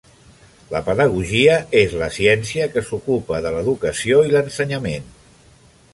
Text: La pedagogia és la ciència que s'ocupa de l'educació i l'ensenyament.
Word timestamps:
La 0.71 0.79
pedagogia 0.87 1.57
és 1.81 1.93
la 2.03 2.09
ciència 2.17 2.69
que 2.77 2.85
s'ocupa 2.89 3.43
de 3.47 3.55
l'educació 3.57 4.27
i 4.31 4.37
l'ensenyament. 4.37 5.13